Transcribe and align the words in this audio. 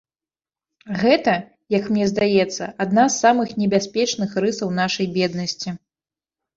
Гэта, 1.01 1.33
як 1.77 1.83
мне 1.91 2.09
здаецца, 2.13 2.71
адна 2.87 3.05
з 3.09 3.15
самых 3.27 3.55
небяспечных 3.63 4.29
рысаў 4.45 4.77
нашай 4.83 5.05
беднасці. 5.23 5.81